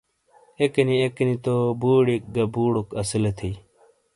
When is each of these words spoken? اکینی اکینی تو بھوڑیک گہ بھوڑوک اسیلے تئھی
اکینی 0.61 0.95
اکینی 1.05 1.35
تو 1.43 1.55
بھوڑیک 1.81 2.23
گہ 2.35 2.43
بھوڑوک 2.53 2.87
اسیلے 3.01 3.31
تئھی 3.37 3.51